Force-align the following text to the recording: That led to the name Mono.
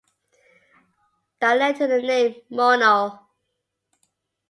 That 1.41 1.59
led 1.59 1.75
to 1.75 1.85
the 1.85 2.01
name 2.01 2.41
Mono. 2.49 3.27